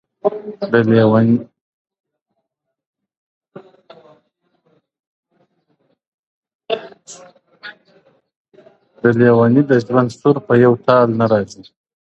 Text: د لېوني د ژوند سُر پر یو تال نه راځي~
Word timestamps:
د 9.03 9.05
لېوني 9.19 9.61
د 9.69 9.71
ژوند 9.85 10.09
سُر 10.19 10.35
پر 10.45 10.55
یو 10.65 10.73
تال 10.85 11.07
نه 11.19 11.25
راځي~ 11.31 11.61